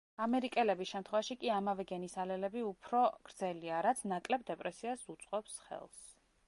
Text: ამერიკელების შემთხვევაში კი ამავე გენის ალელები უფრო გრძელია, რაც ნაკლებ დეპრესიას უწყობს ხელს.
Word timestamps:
ამერიკელების 0.25 0.91
შემთხვევაში 0.91 1.37
კი 1.43 1.51
ამავე 1.57 1.85
გენის 1.91 2.17
ალელები 2.23 2.65
უფრო 2.71 3.03
გრძელია, 3.29 3.83
რაც 3.89 4.03
ნაკლებ 4.15 4.49
დეპრესიას 4.53 5.09
უწყობს 5.17 5.63
ხელს. 5.69 6.07